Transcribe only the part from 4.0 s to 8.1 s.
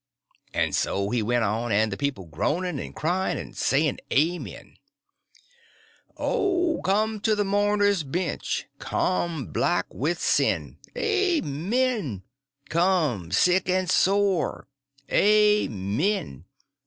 amen: "Oh, come to the mourners'